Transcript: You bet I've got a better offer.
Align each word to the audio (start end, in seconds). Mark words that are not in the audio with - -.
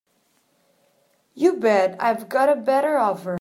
You 1.33 1.53
bet 1.57 1.95
I've 1.99 2.27
got 2.27 2.49
a 2.49 2.55
better 2.55 2.97
offer. 2.97 3.29